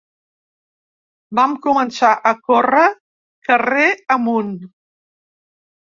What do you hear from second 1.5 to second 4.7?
començar a córrer carrer amunt.